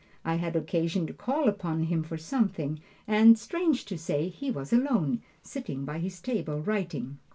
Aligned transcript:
I 0.25 0.33
had 0.37 0.55
occasion 0.55 1.05
to 1.05 1.13
call 1.13 1.47
upon 1.47 1.83
him 1.83 2.01
for 2.01 2.17
something, 2.17 2.81
and 3.07 3.37
strange 3.37 3.85
to 3.85 3.99
say, 3.99 4.29
he 4.29 4.49
was 4.49 4.73
alone, 4.73 5.21
sitting 5.43 5.85
by 5.85 5.99
his 5.99 6.19
table 6.19 6.59
writing. 6.59 7.19